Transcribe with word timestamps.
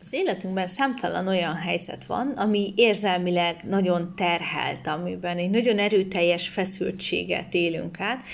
Az 0.00 0.12
életünkben 0.12 0.68
számtalan 0.68 1.28
olyan 1.28 1.54
helyzet 1.54 2.04
van, 2.06 2.28
ami 2.28 2.72
érzelmileg 2.76 3.56
nagyon 3.68 4.12
terhelt, 4.16 4.86
amiben 4.86 5.36
egy 5.36 5.50
nagyon 5.50 5.78
erőteljes 5.78 6.48
feszültséget 6.48 7.54
élünk 7.54 8.00
át, 8.00 8.24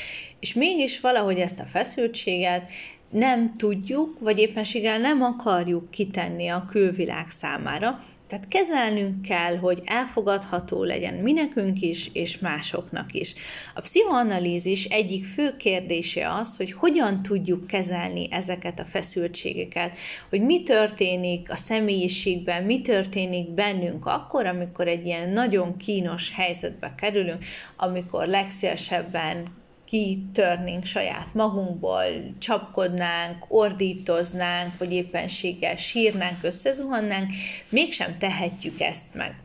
és 0.40 0.53
mégis 0.54 1.00
valahogy 1.00 1.38
ezt 1.38 1.61
a 1.61 1.64
feszültséget 1.64 2.71
nem 3.11 3.56
tudjuk, 3.56 4.19
vagy 4.21 4.38
éppenséggel 4.38 4.98
nem 4.98 5.22
akarjuk 5.22 5.90
kitenni 5.90 6.48
a 6.48 6.66
külvilág 6.71 7.31
számára, 7.31 8.04
tehát 8.35 8.48
kezelnünk 8.48 9.22
kell, 9.22 9.56
hogy 9.56 9.82
elfogadható 9.85 10.85
legyen 10.85 11.14
mi 11.14 11.32
nekünk 11.32 11.80
is, 11.80 12.10
és 12.12 12.38
másoknak 12.38 13.12
is. 13.12 13.35
A 13.74 13.80
pszichoanalízis 13.80 14.85
egyik 14.85 15.24
fő 15.24 15.56
kérdése 15.56 16.32
az, 16.32 16.56
hogy 16.56 16.73
hogyan 16.73 17.23
tudjuk 17.23 17.66
kezelni 17.66 18.28
ezeket 18.30 18.80
a 18.80 18.84
feszültségeket, 18.84 19.96
hogy 20.28 20.42
mi 20.42 20.62
történik 20.62 21.50
a 21.50 21.56
személyiségben, 21.56 22.62
mi 22.62 22.80
történik 22.80 23.50
bennünk 23.50 24.06
akkor, 24.06 24.46
amikor 24.46 24.88
egy 24.88 25.06
ilyen 25.06 25.28
nagyon 25.28 25.76
kínos 25.76 26.32
helyzetbe 26.34 26.95
kerülünk, 26.96 27.45
amikor 27.76 28.26
legszélesebben 28.26 29.45
kitörnénk 29.94 30.84
saját 30.84 31.34
magunkból, 31.34 32.04
csapkodnánk, 32.38 33.44
ordítoznánk, 33.48 34.78
vagy 34.78 34.92
éppenséggel 34.92 35.76
sírnánk, 35.76 36.38
összezuhannánk, 36.42 37.30
mégsem 37.68 38.18
tehetjük 38.18 38.80
ezt 38.80 39.14
meg. 39.14 39.36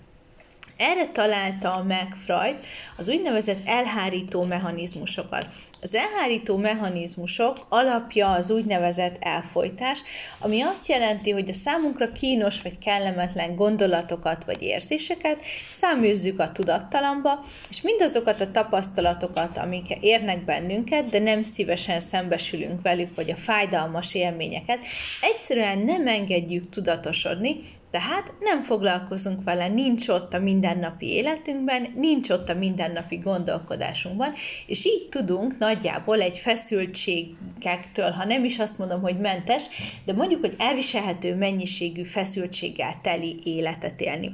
Erre 0.78 1.08
találta 1.08 1.84
meg 1.88 2.16
Freud 2.26 2.56
az 2.98 3.08
úgynevezett 3.08 3.68
elhárító 3.68 4.44
mechanizmusokat. 4.44 5.46
Az 5.82 5.96
elhárító 5.96 6.58
mechanizmusok 6.58 7.66
alapja 7.70 8.32
az 8.32 8.50
úgynevezett 8.50 9.18
elfolytás, 9.20 10.00
ami 10.40 10.62
azt 10.62 10.88
jelenti, 10.88 11.32
hogy 11.32 11.50
a 11.50 11.54
számunkra 11.54 12.12
kínos 12.12 12.62
vagy 12.62 12.78
kellemetlen 12.78 13.56
gondolatokat 13.56 14.46
vagy 14.46 14.62
érzéseket 14.62 15.38
száműzzük 15.72 16.40
a 16.40 16.52
tudattalamba, 16.52 17.46
és 17.70 17.82
mindazokat 17.82 18.42
a 18.42 18.52
tapasztalatokat, 18.52 19.58
amik 19.58 19.90
érnek 20.02 20.46
bennünket, 20.46 21.10
de 21.10 21.20
nem 21.20 21.44
szívesen 21.44 22.00
szembesülünk 22.00 22.82
velük, 22.82 23.16
vagy 23.16 23.32
a 23.32 23.36
fájdalmas 23.36 24.16
élményeket, 24.16 24.86
egyszerűen 25.22 25.78
nem 25.78 26.08
engedjük 26.08 26.70
tudatosodni, 26.70 27.60
tehát 27.92 28.34
nem 28.40 28.64
foglalkozunk 28.64 29.44
vele, 29.44 29.68
nincs 29.68 30.08
ott 30.08 30.34
a 30.34 30.40
mindennapi 30.40 31.06
életünkben, 31.06 31.88
nincs 31.96 32.30
ott 32.30 32.50
a 32.50 32.54
mindennapi 32.54 33.16
gondolkodásunkban, 33.16 34.34
és 34.66 34.86
így 34.86 35.08
tudunk 35.10 35.58
nagyjából 35.74 36.22
egy 36.22 36.38
feszültségektől, 36.38 38.12
ha 38.12 38.26
nem 38.26 38.46
is 38.46 38.60
azt 38.60 38.78
mondom, 38.78 39.02
hogy 39.02 39.20
mentes, 39.20 39.64
de 40.06 40.14
mondjuk, 40.14 40.40
hogy 40.40 40.56
elviselhető 40.58 41.36
mennyiségű 41.36 42.04
feszültséggel 42.04 43.00
teli 43.02 43.40
életet 43.44 44.02
élni. 44.02 44.32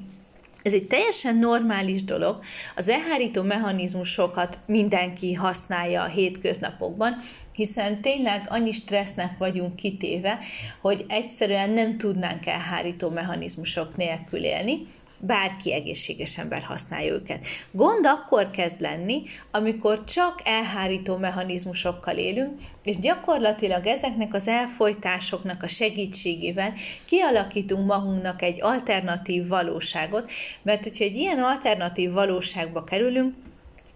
Ez 0.63 0.73
egy 0.73 0.87
teljesen 0.87 1.35
normális 1.35 2.03
dolog. 2.03 2.39
Az 2.75 2.89
elhárító 2.89 3.41
mechanizmusokat 3.41 4.57
mindenki 4.65 5.33
használja 5.33 6.01
a 6.01 6.07
hétköznapokban, 6.07 7.17
hiszen 7.51 8.01
tényleg 8.01 8.45
annyi 8.49 8.71
stressznek 8.71 9.37
vagyunk 9.37 9.75
kitéve, 9.75 10.39
hogy 10.81 11.05
egyszerűen 11.07 11.69
nem 11.69 11.97
tudnánk 11.97 12.45
elhárító 12.45 13.09
mechanizmusok 13.09 13.97
nélkül 13.97 14.43
élni, 14.43 14.87
bárki 15.19 15.73
egészséges 15.73 16.37
ember 16.37 16.61
használja 16.61 17.13
őket. 17.13 17.45
Gond 17.71 18.05
akkor 18.05 18.49
kezd 18.51 18.81
lenni, 18.81 19.21
amikor 19.51 20.03
csak 20.03 20.41
elhárító 20.43 21.17
mechanizmusokkal 21.17 22.17
élünk, 22.17 22.59
és 22.83 22.99
gyakorlatilag 22.99 23.85
ezeknek 23.85 24.33
az 24.33 24.47
elfolytásoknak 24.47 25.63
a 25.63 25.67
segítségével 25.67 26.73
kialakítunk 27.05 27.85
magunknak 27.85 28.41
egy 28.41 28.61
alternatív 28.61 29.47
valóságot, 29.47 30.31
mert 30.61 30.83
hogyha 30.83 31.03
egy 31.03 31.15
ilyen 31.15 31.39
alternatív 31.39 32.11
valóságba 32.11 32.83
kerülünk, 32.83 33.33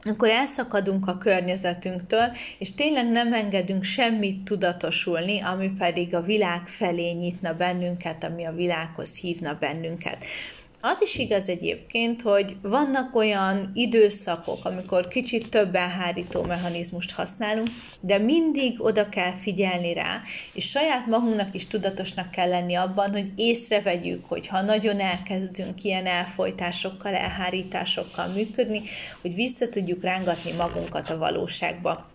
akkor 0.02 0.30
elszakadunk 0.30 1.08
a 1.08 1.18
környezetünktől, 1.18 2.32
és 2.58 2.76
tényleg 2.76 3.10
nem 3.10 3.34
engedünk 3.34 3.84
semmit 3.84 4.44
tudatosulni, 4.44 5.42
ami 5.42 5.72
pedig 5.78 6.16
a 6.16 6.22
világ 6.22 6.68
felé 6.68 7.12
nyitna 7.12 7.54
bennünket, 7.54 8.24
ami 8.24 8.46
a 8.46 8.52
világhoz 8.52 9.16
hívna 9.16 9.58
bennünket. 9.60 10.26
Az 10.82 11.02
is 11.02 11.18
igaz 11.18 11.50
egyébként, 11.50 12.22
hogy 12.22 12.56
vannak 12.62 13.16
olyan 13.16 13.72
időszakok, 13.74 14.66
amikor 14.66 15.08
kicsit 15.08 15.50
több 15.50 15.76
elhárító 15.76 16.44
mechanizmust 16.44 17.12
használunk, 17.12 17.68
de 18.02 18.18
mindig 18.18 18.84
oda 18.84 19.10
kell 19.10 19.32
figyelni 19.32 19.94
rá, 19.94 20.22
és 20.54 20.70
saját 20.70 21.08
magunknak 21.08 21.56
is 21.56 21.68
tudatosnak 21.68 22.32
kell 22.32 22.50
lenni 22.50 22.76
abban, 22.76 23.12
hogy 23.12 23.32
észrevegyük, 23.36 24.26
hogy 24.26 24.48
ha 24.48 24.62
nagyon 24.62 25.00
elkezdünk 25.00 25.84
ilyen 25.84 26.06
elfolytásokkal, 26.06 27.14
elhárításokkal 27.14 28.28
működni, 28.28 28.82
hogy 29.22 29.36
vissza 29.36 29.70
tudjuk 29.70 30.04
rángatni 30.04 30.52
magunkat 30.52 31.10
a 31.10 31.18
valóságba. 31.18 32.08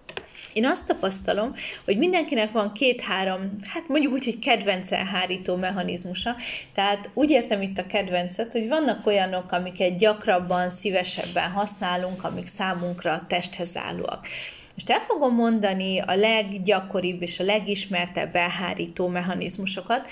Én 0.54 0.66
azt 0.66 0.86
tapasztalom, 0.86 1.54
hogy 1.84 1.98
mindenkinek 1.98 2.52
van 2.52 2.72
két-három, 2.72 3.56
hát 3.66 3.88
mondjuk 3.88 4.12
úgy, 4.12 4.24
hogy 4.24 4.38
kedvenc 4.38 4.92
elhárító 4.92 5.56
mechanizmusa. 5.56 6.36
Tehát 6.74 7.08
úgy 7.14 7.30
értem 7.30 7.62
itt 7.62 7.78
a 7.78 7.86
kedvencet, 7.86 8.52
hogy 8.52 8.68
vannak 8.68 9.06
olyanok, 9.06 9.52
amiket 9.52 9.98
gyakrabban, 9.98 10.70
szívesebben 10.70 11.50
használunk, 11.50 12.24
amik 12.24 12.46
számunkra 12.46 13.12
a 13.12 13.24
testhez 13.28 13.76
állóak. 13.76 14.26
Most 14.74 14.90
el 14.90 15.00
fogom 15.06 15.34
mondani 15.34 15.98
a 15.98 16.14
leggyakoribb 16.14 17.22
és 17.22 17.40
a 17.40 17.44
legismertebb 17.44 18.36
elhárító 18.36 19.08
mechanizmusokat, 19.08 20.08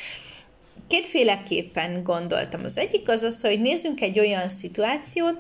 kétféleképpen 0.89 2.03
gondoltam. 2.03 2.61
Az 2.65 2.79
egyik 2.79 3.09
az 3.09 3.23
az, 3.23 3.41
hogy 3.41 3.61
nézzünk 3.61 4.01
egy 4.01 4.19
olyan 4.19 4.49
szituációt, 4.49 5.39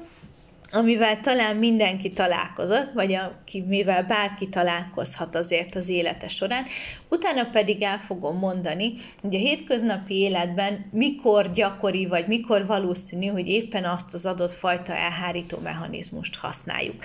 amivel 0.73 1.21
talán 1.21 1.57
mindenki 1.57 2.11
találkozott, 2.11 2.93
vagy 2.93 3.13
aki, 3.15 3.61
mivel 3.61 4.05
bárki 4.05 4.49
találkozhat 4.49 5.35
azért 5.35 5.75
az 5.75 5.89
élete 5.89 6.29
során. 6.29 6.65
Utána 7.09 7.45
pedig 7.45 7.83
el 7.83 7.99
fogom 7.99 8.39
mondani, 8.39 8.93
hogy 9.23 9.35
a 9.35 9.39
hétköznapi 9.39 10.15
életben 10.15 10.87
mikor 10.93 11.51
gyakori, 11.53 12.07
vagy 12.07 12.27
mikor 12.27 12.67
valószínű, 12.67 13.27
hogy 13.27 13.49
éppen 13.49 13.85
azt 13.85 14.15
az 14.15 14.27
adott 14.27 14.53
fajta 14.53 14.95
elhárító 14.95 15.59
mechanizmust 15.63 16.37
használjuk. 16.37 17.05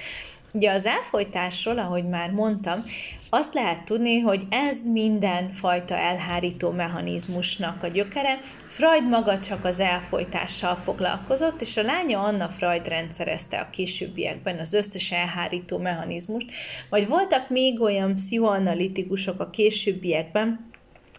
Ugye 0.57 0.71
az 0.71 0.85
elfolytásról, 0.85 1.79
ahogy 1.79 2.07
már 2.07 2.31
mondtam, 2.31 2.83
azt 3.29 3.53
lehet 3.53 3.83
tudni, 3.83 4.19
hogy 4.19 4.41
ez 4.49 4.85
minden 4.85 5.51
fajta 5.51 5.95
elhárító 5.95 6.71
mechanizmusnak 6.71 7.83
a 7.83 7.87
gyökere. 7.87 8.39
Freud 8.67 9.09
maga 9.09 9.39
csak 9.39 9.65
az 9.65 9.79
elfolytással 9.79 10.75
foglalkozott, 10.75 11.61
és 11.61 11.77
a 11.77 11.81
lánya 11.81 12.23
Anna 12.23 12.47
Freud 12.47 12.87
rendszerezte 12.87 13.57
a 13.59 13.69
későbbiekben 13.69 14.59
az 14.59 14.73
összes 14.73 15.11
elhárító 15.11 15.77
mechanizmust, 15.77 16.49
vagy 16.89 17.07
voltak 17.07 17.49
még 17.49 17.81
olyan 17.81 18.15
pszichoanalitikusok 18.15 19.39
a 19.39 19.49
későbbiekben, 19.49 20.66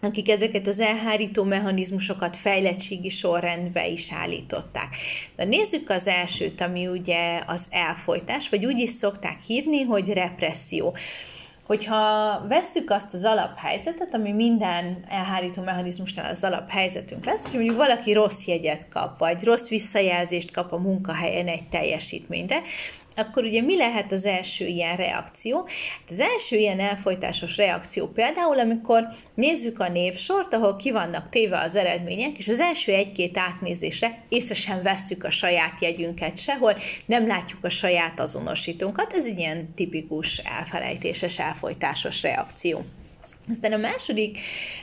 akik 0.01 0.29
ezeket 0.29 0.67
az 0.67 0.79
elhárító 0.79 1.43
mechanizmusokat 1.43 2.37
fejlettségi 2.37 3.09
sorrendbe 3.09 3.87
is 3.87 4.11
állították. 4.11 4.95
De 5.35 5.43
nézzük 5.43 5.89
az 5.89 6.07
elsőt, 6.07 6.61
ami 6.61 6.87
ugye 6.87 7.43
az 7.47 7.67
elfolytás, 7.69 8.49
vagy 8.49 8.65
úgy 8.65 8.77
is 8.79 8.89
szokták 8.89 9.39
hívni, 9.47 9.81
hogy 9.81 10.13
represszió. 10.13 10.95
Hogyha 11.65 12.45
vesszük 12.47 12.91
azt 12.91 13.13
az 13.13 13.23
alaphelyzetet, 13.23 14.13
ami 14.13 14.31
minden 14.31 15.03
elhárító 15.09 15.61
mechanizmusnál 15.61 16.31
az 16.31 16.43
alaphelyzetünk 16.43 17.25
lesz, 17.25 17.43
hogy 17.43 17.53
mondjuk 17.53 17.77
valaki 17.77 18.13
rossz 18.13 18.45
jegyet 18.45 18.85
kap, 18.89 19.19
vagy 19.19 19.43
rossz 19.43 19.67
visszajelzést 19.67 20.51
kap 20.51 20.71
a 20.71 20.77
munkahelyen 20.77 21.47
egy 21.47 21.63
teljesítményre, 21.69 22.61
akkor 23.19 23.43
ugye 23.43 23.61
mi 23.61 23.77
lehet 23.77 24.11
az 24.11 24.25
első 24.25 24.65
ilyen 24.65 24.95
reakció? 24.95 25.57
Hát 25.57 26.09
az 26.09 26.19
első 26.19 26.57
ilyen 26.57 26.79
elfolytásos 26.79 27.57
reakció 27.57 28.07
például, 28.07 28.59
amikor 28.59 29.07
nézzük 29.33 29.79
a 29.79 29.89
névsort, 29.89 30.53
ahol 30.53 30.75
ki 30.75 30.91
vannak 30.91 31.29
téve 31.29 31.59
az 31.59 31.75
eredmények, 31.75 32.37
és 32.37 32.47
az 32.47 32.59
első 32.59 32.91
egy-két 32.91 33.37
átnézésre 33.37 34.23
észre 34.29 34.55
sem 34.55 34.83
vesszük 34.83 35.23
a 35.23 35.31
saját 35.31 35.81
jegyünket 35.81 36.37
sehol, 36.37 36.77
nem 37.05 37.27
látjuk 37.27 37.63
a 37.63 37.69
saját 37.69 38.19
azonosítónkat, 38.19 39.13
ez 39.13 39.25
egy 39.25 39.39
ilyen 39.39 39.73
tipikus 39.73 40.37
elfelejtéses, 40.37 41.39
elfolytásos 41.39 42.21
reakció. 42.21 42.81
Aztán 43.49 43.73
a 43.73 43.77
második 43.77 44.37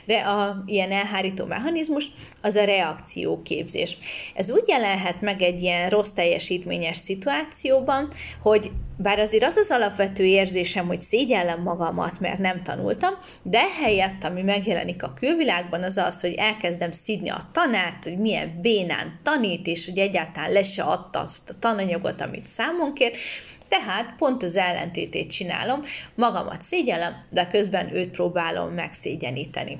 a, 0.07 0.63
ilyen 0.65 0.91
elhárító 0.91 1.45
mechanizmus 1.45 2.05
az 2.41 2.55
a 2.55 2.63
reakcióképzés. 2.63 3.97
Ez 4.33 4.51
úgy 4.51 4.67
jelenhet 4.67 5.21
meg 5.21 5.41
egy 5.41 5.61
ilyen 5.61 5.89
rossz 5.89 6.11
teljesítményes 6.11 6.97
szituációban, 6.97 8.07
hogy 8.41 8.71
bár 8.97 9.19
azért 9.19 9.43
az 9.43 9.55
az 9.55 9.69
alapvető 9.69 10.23
érzésem, 10.23 10.87
hogy 10.87 11.01
szégyellem 11.01 11.61
magamat, 11.61 12.19
mert 12.19 12.37
nem 12.37 12.63
tanultam, 12.63 13.13
de 13.41 13.61
helyett, 13.81 14.23
ami 14.23 14.41
megjelenik 14.41 15.03
a 15.03 15.13
külvilágban, 15.19 15.83
az 15.83 15.97
az, 15.97 16.21
hogy 16.21 16.33
elkezdem 16.33 16.91
szidni 16.91 17.29
a 17.29 17.49
tanárt, 17.51 18.03
hogy 18.03 18.17
milyen 18.17 18.59
bénán 18.61 19.19
tanít, 19.23 19.67
és 19.67 19.85
hogy 19.85 19.97
egyáltalán 19.97 20.51
le 20.51 20.63
se 20.63 20.83
adta 20.83 21.19
azt 21.19 21.49
a 21.49 21.59
tananyagot, 21.59 22.21
amit 22.21 22.47
számon 22.47 22.93
kér, 22.93 23.11
tehát 23.69 24.13
pont 24.17 24.43
az 24.43 24.55
ellentétét 24.55 25.31
csinálom, 25.31 25.83
magamat 26.15 26.61
szégyellem, 26.61 27.23
de 27.29 27.47
közben 27.47 27.95
őt 27.95 28.09
próbálom 28.09 28.73
megszégyeníteni. 28.73 29.79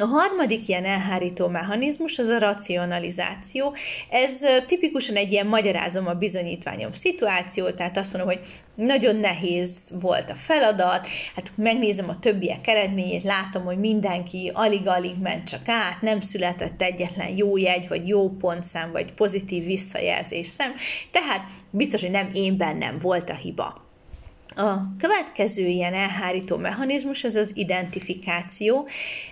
A 0.00 0.04
harmadik 0.04 0.68
ilyen 0.68 0.84
elhárító 0.84 1.46
mechanizmus 1.46 2.18
az 2.18 2.28
a 2.28 2.38
racionalizáció. 2.38 3.74
Ez 4.10 4.40
tipikusan 4.66 5.16
egy 5.16 5.32
ilyen 5.32 5.46
magyarázom 5.46 6.06
a 6.06 6.14
bizonyítványom 6.14 6.92
szituáció, 6.92 7.70
tehát 7.70 7.96
azt 7.96 8.12
mondom, 8.12 8.30
hogy 8.30 8.40
nagyon 8.74 9.16
nehéz 9.16 9.90
volt 10.00 10.30
a 10.30 10.34
feladat, 10.34 11.06
hát 11.34 11.50
megnézem 11.56 12.08
a 12.08 12.18
többiek 12.18 12.66
eredményét, 12.66 13.22
látom, 13.22 13.64
hogy 13.64 13.78
mindenki 13.78 14.50
alig-alig 14.54 15.18
ment 15.22 15.48
csak 15.48 15.68
át, 15.68 16.00
nem 16.00 16.20
született 16.20 16.82
egyetlen 16.82 17.36
jó 17.36 17.56
jegy, 17.56 17.88
vagy 17.88 18.08
jó 18.08 18.30
pontszám, 18.30 18.92
vagy 18.92 19.12
pozitív 19.12 19.64
visszajelzés 19.64 20.46
szem, 20.46 20.72
tehát 21.10 21.40
biztos, 21.70 22.00
hogy 22.00 22.10
nem 22.10 22.30
én 22.32 22.56
bennem 22.56 22.98
volt 22.98 23.30
a 23.30 23.34
hiba. 23.34 23.87
A 24.58 24.96
következő 24.98 25.66
ilyen 25.66 25.94
elhárító 25.94 26.56
mechanizmus 26.56 27.24
az 27.24 27.34
az 27.34 27.56
identifikáció. 27.56 28.88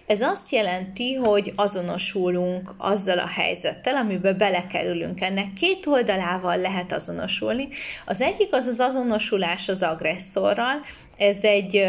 Ez 0.07 0.21
azt 0.21 0.51
jelenti, 0.51 1.15
hogy 1.15 1.53
azonosulunk 1.57 2.75
azzal 2.77 3.19
a 3.19 3.27
helyzettel, 3.27 3.97
amiben 3.97 4.37
belekerülünk. 4.37 5.21
Ennek 5.21 5.53
két 5.53 5.87
oldalával 5.87 6.57
lehet 6.57 6.93
azonosulni. 6.93 7.69
Az 8.05 8.21
egyik 8.21 8.49
az 8.53 8.67
az 8.67 8.81
azonosulás 8.81 9.69
az 9.69 9.83
agresszorral. 9.83 10.85
Ez 11.17 11.45
egy 11.45 11.87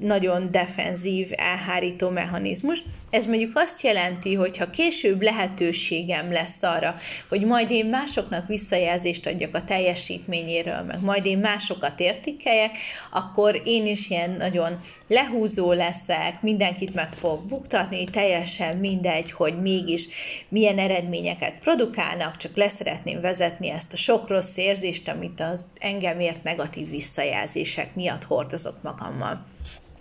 nagyon 0.00 0.50
defenzív, 0.50 1.28
elhárító 1.36 2.08
mechanizmus. 2.08 2.82
Ez 3.10 3.26
mondjuk 3.26 3.56
azt 3.56 3.82
jelenti, 3.82 4.34
hogy 4.34 4.56
ha 4.56 4.70
később 4.70 5.22
lehetőségem 5.22 6.32
lesz 6.32 6.62
arra, 6.62 6.94
hogy 7.28 7.44
majd 7.44 7.70
én 7.70 7.86
másoknak 7.86 8.46
visszajelzést 8.46 9.26
adjak 9.26 9.54
a 9.54 9.64
teljesítményéről, 9.64 10.82
meg 10.82 11.00
majd 11.00 11.26
én 11.26 11.38
másokat 11.38 12.00
értékeljek, 12.00 12.76
akkor 13.10 13.60
én 13.64 13.86
is 13.86 14.10
ilyen 14.10 14.30
nagyon 14.30 14.80
lehúzó 15.06 15.72
leszek, 15.72 16.42
mindenkit 16.42 16.94
meg 16.94 17.12
fog 17.12 17.42
buktatni, 17.42 18.04
teljesen 18.04 18.76
mindegy, 18.76 19.32
hogy 19.32 19.60
mégis 19.60 20.08
milyen 20.48 20.78
eredményeket 20.78 21.54
produkálnak, 21.60 22.36
csak 22.36 22.56
leszeretném 22.56 23.20
vezetni 23.20 23.70
ezt 23.70 23.92
a 23.92 23.96
sok 23.96 24.28
rossz 24.28 24.56
érzést, 24.56 25.08
amit 25.08 25.40
az 25.40 25.68
engem 25.78 26.20
ért 26.20 26.42
negatív 26.42 26.90
visszajelzések 26.90 27.94
miatt 27.94 28.24
hordozok 28.24 28.82
magammal. 28.82 29.49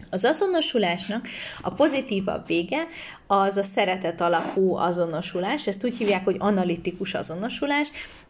Az 0.10 0.26
azonosulásnak 0.26 1.28
a 1.62 1.70
pozitívabb 1.70 2.48
vége 2.48 2.88
az 3.28 3.58
a 3.58 3.64
szeretet 3.64 4.22
alapú 4.22 4.76
azonosulás, 4.76 5.68
ezt 5.68 5.86
úgy 5.86 5.98
hívják, 5.98 6.24
hogy 6.24 6.36
analitikus 6.40 7.14
azonosulás, 7.14 7.88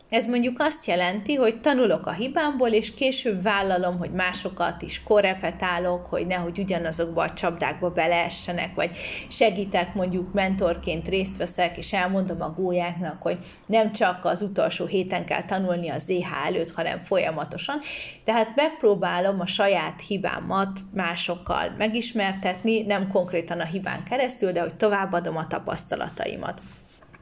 ez 0.09 0.25
mondjuk 0.25 0.59
azt 0.59 0.85
jelenti, 0.85 1.35
hogy 1.35 1.61
tanulok 1.61 2.05
a 2.05 2.11
hibámból, 2.11 2.69
és 2.69 2.93
később 2.93 3.41
vállalom, 3.41 3.97
hogy 3.97 4.11
másokat 4.11 4.81
is 4.81 5.03
korrepetálok, 5.03 6.05
hogy 6.05 6.27
nehogy 6.27 6.59
ugyanazokba 6.59 7.21
a 7.21 7.33
csapdákba 7.33 7.89
beleessenek, 7.89 8.75
vagy 8.75 8.91
segítek, 9.27 9.93
mondjuk 9.93 10.33
mentorként 10.33 11.07
részt 11.07 11.37
veszek, 11.37 11.77
és 11.77 11.93
elmondom 11.93 12.41
a 12.41 12.53
gólyáknak, 12.53 13.21
hogy 13.21 13.37
nem 13.65 13.91
csak 13.93 14.25
az 14.25 14.41
utolsó 14.41 14.85
héten 14.85 15.25
kell 15.25 15.43
tanulni 15.43 15.89
az 15.89 16.03
ZH 16.03 16.45
előtt, 16.45 16.71
hanem 16.71 16.99
folyamatosan. 16.99 17.79
Tehát 18.23 18.55
megpróbálom 18.55 19.39
a 19.39 19.45
saját 19.45 20.01
hibámat 20.07 20.79
másokkal 20.93 21.75
megismertetni, 21.77 22.81
nem 22.81 23.07
konkrétan 23.07 23.59
a 23.59 23.65
hibán 23.65 24.03
keresztül, 24.03 24.51
de 24.51 24.61
hogy 24.61 24.73
továbbadom 24.75 25.37
a 25.37 25.47
tapasztalataimat. 25.47 26.61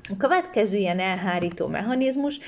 A 0.09 0.17
következő 0.17 0.77
ilyen 0.77 0.99
elhárító 0.99 1.67
mechanizmus 1.67 2.39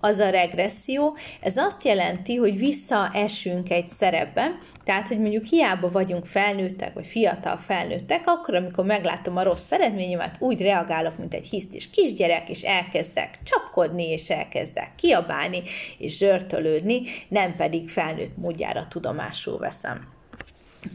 az 0.00 0.18
a 0.18 0.30
regresszió. 0.30 1.16
Ez 1.40 1.56
azt 1.56 1.84
jelenti, 1.84 2.36
hogy 2.36 2.58
visszaesünk 2.58 3.70
egy 3.70 3.88
szerepbe, 3.88 4.58
tehát, 4.84 5.08
hogy 5.08 5.18
mondjuk 5.18 5.44
hiába 5.44 5.90
vagyunk 5.90 6.26
felnőttek, 6.26 6.94
vagy 6.94 7.06
fiatal 7.06 7.56
felnőttek, 7.56 8.22
akkor, 8.26 8.54
amikor 8.54 8.84
meglátom 8.84 9.36
a 9.36 9.42
rossz 9.42 9.72
eredményemet, 9.72 10.36
úgy 10.38 10.60
reagálok, 10.60 11.18
mint 11.18 11.34
egy 11.34 11.46
hisztis 11.46 11.90
kisgyerek, 11.90 12.48
és 12.48 12.62
elkezdek 12.62 13.38
csapkodni, 13.42 14.08
és 14.08 14.30
elkezdek 14.30 14.90
kiabálni, 14.96 15.62
és 15.98 16.16
zsörtölődni, 16.16 17.02
nem 17.28 17.56
pedig 17.56 17.88
felnőtt 17.88 18.36
módjára 18.36 18.86
tudomásul 18.88 19.58
veszem. 19.58 20.16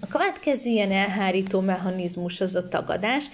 A 0.02 0.08
következő 0.08 0.69
ilyen 0.69 0.92
elhárító 0.92 1.60
mechanizmus 1.60 2.42
az 2.42 2.56
a 2.56 2.68
tagadás 2.68 3.26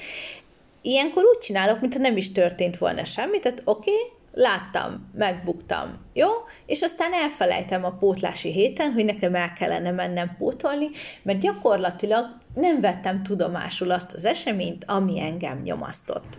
ilyenkor 0.82 1.24
úgy 1.24 1.38
csinálok, 1.38 1.82
mintha 1.82 2.00
nem 2.00 2.18
is 2.18 2.32
történt 2.32 2.78
volna 2.78 3.06
semmi, 3.06 3.40
tehát 3.40 3.62
oké, 3.66 3.92
okay, 3.92 4.18
láttam, 4.34 5.10
megbuktam, 5.14 6.06
jó? 6.14 6.30
És 6.66 6.82
aztán 6.82 7.14
elfelejtem 7.14 7.86
a 7.86 7.92
pótlási 7.92 8.52
héten, 8.52 8.92
hogy 8.92 9.06
nekem 9.06 9.36
el 9.36 9.54
kellene 9.54 9.92
mennem 9.92 10.36
pótolni, 10.38 10.90
mert 11.22 11.40
gyakorlatilag 11.40 12.26
nem 12.54 12.82
vettem 12.82 13.24
tudomásul 13.24 13.92
azt 13.92 14.14
az 14.14 14.26
eseményt, 14.26 14.84
ami 14.88 15.20
engem 15.20 15.62
nyomasztott. 15.62 16.38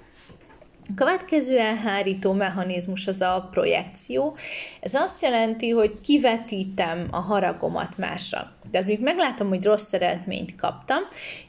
A 0.88 0.94
következő 0.94 1.58
elhárító 1.58 2.32
mechanizmus 2.32 3.06
az 3.06 3.20
a 3.20 3.48
projekció. 3.50 4.36
Ez 4.80 4.94
azt 4.94 5.22
jelenti, 5.22 5.70
hogy 5.70 5.92
kivetítem 6.02 7.08
a 7.10 7.16
haragomat 7.20 7.98
másra. 7.98 8.52
De 8.70 8.80
még 8.80 9.00
meglátom, 9.00 9.48
hogy 9.48 9.64
rossz 9.64 9.92
eredményt 9.92 10.56
kaptam, 10.56 10.98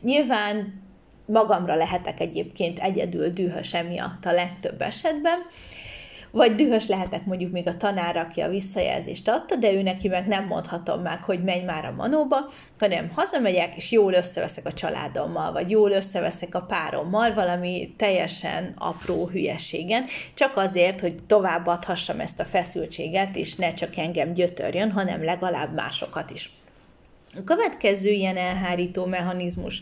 nyilván 0.01 0.73
magamra 1.31 1.75
lehetek 1.75 2.19
egyébként 2.19 2.79
egyedül 2.79 3.29
dühös 3.29 3.73
emiatt 3.73 4.25
a 4.25 4.31
legtöbb 4.31 4.81
esetben, 4.81 5.39
vagy 6.31 6.55
dühös 6.55 6.87
lehetek 6.87 7.25
mondjuk 7.25 7.51
még 7.51 7.67
a 7.67 7.77
tanár, 7.77 8.17
aki 8.17 8.41
a 8.41 8.49
visszajelzést 8.49 9.29
adta, 9.29 9.55
de 9.55 9.71
ő 9.73 9.81
neki 9.81 10.07
meg 10.07 10.27
nem 10.27 10.45
mondhatom 10.45 11.01
meg, 11.01 11.23
hogy 11.23 11.43
menj 11.43 11.63
már 11.63 11.85
a 11.85 11.93
manóba, 11.97 12.49
hanem 12.79 13.11
hazamegyek, 13.15 13.75
és 13.75 13.91
jól 13.91 14.13
összeveszek 14.13 14.65
a 14.65 14.73
családommal, 14.73 15.51
vagy 15.51 15.69
jól 15.69 15.91
összeveszek 15.91 16.55
a 16.55 16.61
párommal, 16.61 17.33
valami 17.33 17.93
teljesen 17.97 18.73
apró 18.77 19.27
hülyeségen, 19.27 20.05
csak 20.33 20.57
azért, 20.57 20.99
hogy 20.99 21.23
továbbadhassam 21.23 22.19
ezt 22.19 22.39
a 22.39 22.45
feszültséget, 22.45 23.35
és 23.35 23.55
ne 23.55 23.73
csak 23.73 23.97
engem 23.97 24.33
gyötörjön, 24.33 24.91
hanem 24.91 25.23
legalább 25.23 25.73
másokat 25.73 26.29
is. 26.29 26.51
A 27.35 27.43
következő 27.43 28.09
ilyen 28.09 28.37
elhárító 28.37 29.05
mechanizmus 29.05 29.81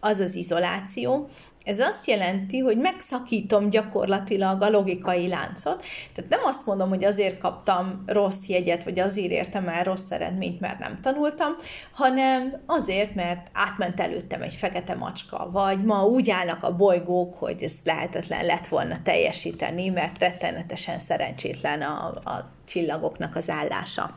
az 0.00 0.20
az 0.20 0.34
izoláció. 0.34 1.28
Ez 1.64 1.78
azt 1.80 2.06
jelenti, 2.06 2.58
hogy 2.58 2.76
megszakítom 2.76 3.70
gyakorlatilag 3.70 4.62
a 4.62 4.70
logikai 4.70 5.28
láncot. 5.28 5.84
Tehát 6.14 6.30
nem 6.30 6.40
azt 6.44 6.66
mondom, 6.66 6.88
hogy 6.88 7.04
azért 7.04 7.38
kaptam 7.38 8.02
rossz 8.06 8.46
jegyet, 8.46 8.84
vagy 8.84 8.98
azért 8.98 9.30
értem 9.30 9.68
el 9.68 9.84
rossz 9.84 10.10
eredményt, 10.10 10.60
mert 10.60 10.78
nem 10.78 11.00
tanultam, 11.02 11.52
hanem 11.92 12.62
azért, 12.66 13.14
mert 13.14 13.50
átment 13.52 14.00
előttem 14.00 14.42
egy 14.42 14.54
fekete 14.54 14.94
macska, 14.94 15.48
vagy 15.50 15.84
ma 15.84 16.04
úgy 16.04 16.30
állnak 16.30 16.62
a 16.62 16.76
bolygók, 16.76 17.34
hogy 17.34 17.62
ez 17.62 17.74
lehetetlen 17.84 18.44
lett 18.44 18.66
volna 18.66 19.02
teljesíteni, 19.02 19.88
mert 19.88 20.18
rettenetesen 20.18 20.98
szerencsétlen 20.98 21.82
a, 21.82 22.06
a 22.08 22.50
csillagoknak 22.66 23.36
az 23.36 23.50
állása. 23.50 24.10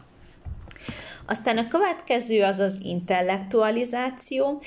Aztán 1.26 1.58
a 1.58 1.68
következő 1.68 2.44
az 2.44 2.60
az 2.60 2.80
intellektualizáció. 2.84 4.62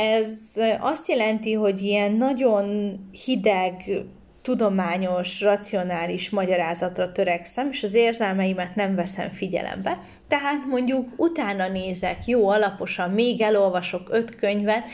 Ez 0.00 0.54
azt 0.80 1.08
jelenti, 1.08 1.52
hogy 1.52 1.82
ilyen 1.82 2.12
nagyon 2.12 2.96
hideg, 3.24 4.04
tudományos, 4.42 5.40
racionális 5.40 6.30
magyarázatra 6.30 7.12
törekszem, 7.12 7.68
és 7.70 7.82
az 7.82 7.94
érzelmeimet 7.94 8.74
nem 8.74 8.94
veszem 8.94 9.28
figyelembe. 9.28 9.98
Tehát 10.28 10.66
mondjuk 10.66 11.08
utána 11.16 11.68
nézek, 11.68 12.26
jó 12.26 12.48
alaposan, 12.48 13.10
még 13.10 13.40
elolvasok 13.40 14.08
öt 14.10 14.34
könyvet, 14.34 14.84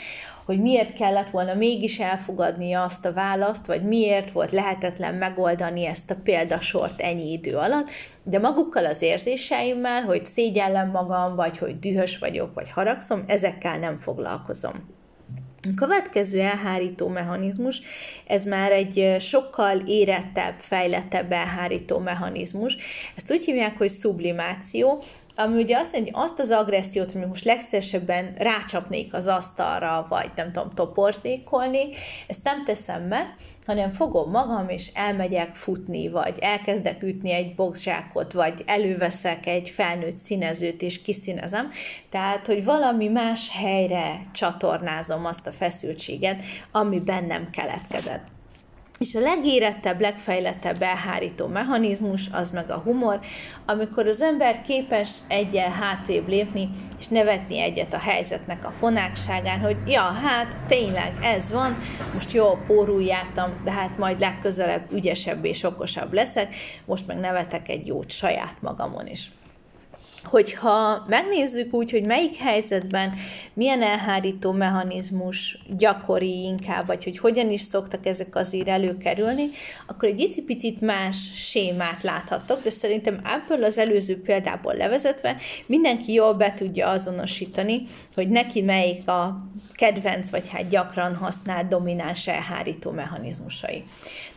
hogy 0.44 0.60
miért 0.60 0.92
kellett 0.92 1.30
volna 1.30 1.54
mégis 1.54 1.98
elfogadni 1.98 2.72
azt 2.72 3.04
a 3.04 3.12
választ, 3.12 3.66
vagy 3.66 3.82
miért 3.82 4.30
volt 4.30 4.50
lehetetlen 4.50 5.14
megoldani 5.14 5.86
ezt 5.86 6.10
a 6.10 6.16
példasort 6.22 7.00
ennyi 7.00 7.32
idő 7.32 7.56
alatt, 7.56 7.88
de 8.22 8.38
magukkal 8.38 8.86
az 8.86 9.02
érzéseimmel, 9.02 10.02
hogy 10.02 10.26
szégyellem 10.26 10.90
magam, 10.90 11.36
vagy 11.36 11.58
hogy 11.58 11.78
dühös 11.78 12.18
vagyok, 12.18 12.54
vagy 12.54 12.70
haragszom, 12.70 13.22
ezekkel 13.26 13.78
nem 13.78 13.98
foglalkozom. 13.98 14.93
A 15.64 15.74
következő 15.76 16.40
elhárító 16.40 17.08
mechanizmus, 17.08 17.80
ez 18.26 18.44
már 18.44 18.72
egy 18.72 19.16
sokkal 19.20 19.82
érettebb, 19.86 20.54
fejlettebb 20.58 21.32
elhárító 21.32 21.98
mechanizmus. 21.98 22.76
Ezt 23.16 23.30
úgy 23.30 23.44
hívják, 23.44 23.78
hogy 23.78 23.90
sublimáció, 23.90 25.02
ami 25.36 25.62
ugye 25.62 25.78
azt 25.78 25.92
mondja, 25.92 26.12
hogy 26.12 26.24
azt 26.24 26.38
az 26.38 26.50
agressziót, 26.50 27.12
amit 27.14 27.28
most 27.28 27.44
legszeresebben 27.44 28.34
rácsapnék 28.38 29.14
az 29.14 29.26
asztalra, 29.26 30.06
vagy 30.08 30.30
nem 30.36 30.52
tudom, 30.52 30.70
toporzékolnék, 30.70 31.96
ezt 32.26 32.44
nem 32.44 32.64
teszem 32.64 33.02
meg, 33.02 33.34
hanem 33.66 33.92
fogom 33.92 34.30
magam, 34.30 34.68
és 34.68 34.90
elmegyek 34.94 35.54
futni, 35.54 36.08
vagy 36.08 36.38
elkezdek 36.38 37.02
ütni 37.02 37.32
egy 37.32 37.54
boxzsákot, 37.54 38.32
vagy 38.32 38.62
előveszek 38.66 39.46
egy 39.46 39.68
felnőtt 39.68 40.16
színezőt, 40.16 40.82
és 40.82 41.02
kiszínezem. 41.02 41.70
Tehát, 42.10 42.46
hogy 42.46 42.64
valami 42.64 43.08
más 43.08 43.50
helyre 43.50 44.26
csatornázom 44.32 45.26
azt 45.26 45.46
a 45.46 45.52
feszültséget, 45.52 46.44
ami 46.72 47.00
bennem 47.00 47.50
keletkezett. 47.50 48.33
És 48.98 49.14
a 49.14 49.20
legérettebb, 49.20 50.00
legfejlettebb 50.00 50.82
elhárító 50.82 51.46
mechanizmus 51.46 52.28
az 52.32 52.50
meg 52.50 52.70
a 52.70 52.78
humor, 52.84 53.20
amikor 53.66 54.06
az 54.06 54.20
ember 54.20 54.60
képes 54.62 55.18
egyel 55.28 55.70
hátrébb 55.70 56.28
lépni, 56.28 56.68
és 56.98 57.08
nevetni 57.08 57.60
egyet 57.60 57.94
a 57.94 57.98
helyzetnek 57.98 58.66
a 58.66 58.70
fonákságán, 58.70 59.60
hogy 59.60 59.76
ja, 59.86 60.02
hát 60.02 60.56
tényleg 60.68 61.12
ez 61.22 61.50
van, 61.50 61.76
most 62.14 62.32
jó, 62.32 62.58
pórul 62.66 63.02
jártam, 63.02 63.60
de 63.64 63.72
hát 63.72 63.98
majd 63.98 64.20
legközelebb 64.20 64.92
ügyesebb 64.92 65.44
és 65.44 65.62
okosabb 65.62 66.12
leszek, 66.12 66.54
most 66.84 67.06
meg 67.06 67.18
nevetek 67.18 67.68
egy 67.68 67.86
jót 67.86 68.10
saját 68.10 68.56
magamon 68.60 69.06
is 69.06 69.30
hogyha 70.24 71.04
megnézzük 71.06 71.74
úgy, 71.74 71.90
hogy 71.90 72.06
melyik 72.06 72.36
helyzetben 72.36 73.14
milyen 73.54 73.82
elhárító 73.82 74.52
mechanizmus 74.52 75.58
gyakori 75.76 76.42
inkább, 76.42 76.86
vagy 76.86 77.04
hogy 77.04 77.18
hogyan 77.18 77.50
is 77.50 77.60
szoktak 77.60 78.06
ezek 78.06 78.36
azért 78.36 78.68
előkerülni, 78.68 79.46
akkor 79.86 80.08
egy 80.08 80.20
icipicit 80.20 80.80
más 80.80 81.30
sémát 81.34 82.02
láthattok, 82.02 82.62
de 82.62 82.70
szerintem 82.70 83.20
ebből 83.24 83.64
az 83.64 83.78
előző 83.78 84.22
példából 84.22 84.74
levezetve 84.74 85.36
mindenki 85.66 86.12
jól 86.12 86.34
be 86.34 86.54
tudja 86.54 86.88
azonosítani, 86.88 87.82
hogy 88.14 88.28
neki 88.28 88.62
melyik 88.62 89.08
a 89.08 89.48
kedvenc, 89.74 90.30
vagy 90.30 90.48
hát 90.48 90.68
gyakran 90.68 91.14
használt 91.14 91.68
domináns 91.68 92.26
elhárító 92.28 92.90
mechanizmusai. 92.90 93.82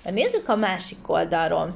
De 0.04 0.12
nézzük 0.12 0.50
a 0.50 0.56
másik 0.56 1.10
oldalról 1.10 1.74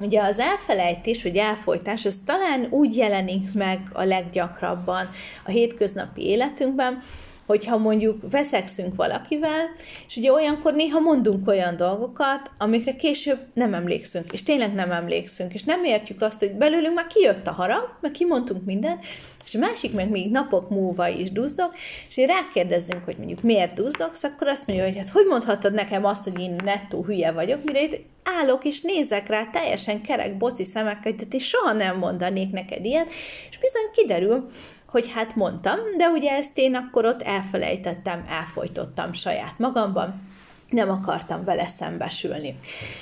Ugye 0.00 0.22
az 0.22 0.38
elfelejtés 0.38 1.22
vagy 1.22 1.36
elfolytás 1.36 2.04
az 2.04 2.22
talán 2.26 2.66
úgy 2.70 2.96
jelenik 2.96 3.52
meg 3.54 3.80
a 3.92 4.02
leggyakrabban 4.02 5.06
a 5.44 5.50
hétköznapi 5.50 6.26
életünkben, 6.26 7.02
hogyha 7.50 7.78
mondjuk 7.78 8.30
veszekszünk 8.30 8.94
valakivel, 8.94 9.70
és 10.06 10.16
ugye 10.16 10.32
olyankor 10.32 10.74
néha 10.74 11.00
mondunk 11.00 11.48
olyan 11.48 11.76
dolgokat, 11.76 12.50
amikre 12.58 12.96
később 12.96 13.38
nem 13.54 13.74
emlékszünk, 13.74 14.32
és 14.32 14.42
tényleg 14.42 14.74
nem 14.74 14.90
emlékszünk, 14.90 15.54
és 15.54 15.62
nem 15.62 15.84
értjük 15.84 16.22
azt, 16.22 16.38
hogy 16.38 16.52
belőlünk 16.52 16.94
már 16.94 17.06
kijött 17.06 17.46
a 17.46 17.52
harag, 17.52 17.96
meg 18.00 18.10
kimondtunk 18.10 18.64
mindent, 18.64 19.04
és 19.44 19.54
a 19.54 19.58
másik 19.58 19.94
meg 19.94 20.10
még 20.10 20.30
napok 20.30 20.70
múlva 20.70 21.08
is 21.08 21.32
duzzog, 21.32 21.72
és 22.08 22.16
én 22.16 22.26
rákérdezzünk, 22.26 23.04
hogy 23.04 23.16
mondjuk 23.16 23.42
miért 23.42 23.74
duzzogsz, 23.74 24.24
akkor 24.24 24.48
azt 24.48 24.66
mondja, 24.66 24.86
hogy 24.86 24.96
hát 24.96 25.08
hogy 25.08 25.26
mondhatod 25.28 25.72
nekem 25.72 26.04
azt, 26.04 26.24
hogy 26.24 26.40
én 26.40 26.56
nettó 26.64 27.04
hülye 27.04 27.32
vagyok, 27.32 27.64
mire 27.64 27.82
itt 27.82 28.00
állok 28.24 28.64
és 28.64 28.80
nézek 28.80 29.28
rá 29.28 29.44
teljesen 29.52 30.02
kerek 30.02 30.36
boci 30.36 30.64
szemekkel, 30.64 31.12
hogy 31.18 31.26
én 31.30 31.38
soha 31.38 31.72
nem 31.72 31.98
mondanék 31.98 32.50
neked 32.50 32.84
ilyet, 32.84 33.10
és 33.50 33.58
bizony 33.58 33.90
kiderül, 33.94 34.46
hogy 34.90 35.12
hát 35.12 35.34
mondtam, 35.36 35.78
de 35.96 36.08
ugye 36.08 36.30
ezt 36.30 36.58
én 36.58 36.74
akkor 36.74 37.04
ott 37.04 37.22
elfelejtettem, 37.22 38.24
elfolytottam 38.28 39.12
saját 39.12 39.58
magamban, 39.58 40.28
nem 40.70 40.90
akartam 40.90 41.44
vele 41.44 41.68
szembesülni. 41.68 42.58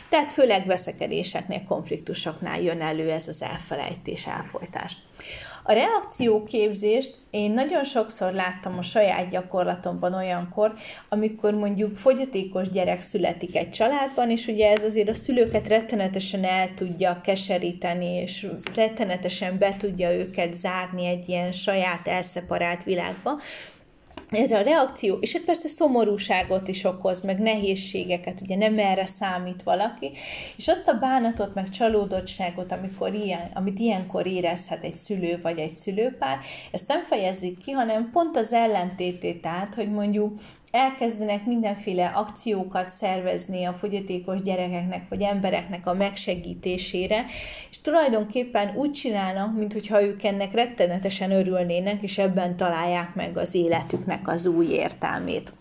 Tehát 0.08 0.30
főleg 0.30 0.66
veszekedéseknél, 0.66 1.64
konfliktusoknál 1.64 2.60
jön 2.60 2.80
elő 2.80 3.10
ez 3.10 3.28
az 3.28 3.42
elfelejtés, 3.42 4.26
elfolytás. 4.26 4.96
A 5.68 5.72
reakcióképzést 5.72 7.16
én 7.30 7.50
nagyon 7.50 7.84
sokszor 7.84 8.32
láttam 8.32 8.78
a 8.78 8.82
saját 8.82 9.30
gyakorlatomban 9.30 10.14
olyankor, 10.14 10.72
amikor 11.08 11.54
mondjuk 11.54 11.96
fogyatékos 11.96 12.70
gyerek 12.70 13.00
születik 13.00 13.56
egy 13.56 13.70
családban, 13.70 14.30
és 14.30 14.46
ugye 14.46 14.70
ez 14.70 14.84
azért 14.84 15.08
a 15.08 15.14
szülőket 15.14 15.68
rettenetesen 15.68 16.44
el 16.44 16.74
tudja 16.74 17.20
keseríteni, 17.24 18.06
és 18.06 18.46
rettenetesen 18.74 19.58
be 19.58 19.76
tudja 19.78 20.12
őket 20.12 20.54
zárni 20.54 21.06
egy 21.06 21.28
ilyen 21.28 21.52
saját 21.52 22.06
elszeparált 22.06 22.84
világba, 22.84 23.30
ez 24.30 24.52
a 24.52 24.60
reakció, 24.60 25.16
és 25.20 25.34
egy 25.34 25.44
persze 25.44 25.68
szomorúságot 25.68 26.68
is 26.68 26.84
okoz, 26.84 27.20
meg 27.20 27.38
nehézségeket, 27.38 28.40
ugye 28.40 28.56
nem 28.56 28.78
erre 28.78 29.06
számít 29.06 29.62
valaki, 29.62 30.12
és 30.56 30.68
azt 30.68 30.88
a 30.88 30.98
bánatot, 30.98 31.54
meg 31.54 31.68
csalódottságot, 31.68 32.72
amikor 32.72 33.14
ilyen, 33.14 33.50
amit 33.54 33.78
ilyenkor 33.78 34.26
érezhet 34.26 34.84
egy 34.84 34.94
szülő 34.94 35.38
vagy 35.42 35.58
egy 35.58 35.72
szülőpár, 35.72 36.38
ezt 36.70 36.88
nem 36.88 37.04
fejezik 37.04 37.58
ki, 37.58 37.70
hanem 37.70 38.10
pont 38.12 38.36
az 38.36 38.52
ellentétét 38.52 39.46
át, 39.46 39.74
hogy 39.74 39.90
mondjuk 39.90 40.40
elkezdenek 40.70 41.46
mindenféle 41.46 42.06
akciókat 42.06 42.90
szervezni 42.90 43.64
a 43.64 43.72
fogyatékos 43.72 44.42
gyerekeknek 44.42 45.08
vagy 45.08 45.22
embereknek 45.22 45.86
a 45.86 45.94
megsegítésére, 45.94 47.24
és 47.70 47.80
tulajdonképpen 47.80 48.76
úgy 48.76 48.90
csinálnak, 48.90 49.56
mintha 49.56 50.02
ők 50.02 50.22
ennek 50.22 50.52
rettenetesen 50.52 51.30
örülnének, 51.30 52.02
és 52.02 52.18
ebben 52.18 52.56
találják 52.56 53.14
meg 53.14 53.36
az 53.36 53.54
életüknek 53.54 54.28
az 54.28 54.46
új 54.46 54.66
értelmét. 54.66 55.52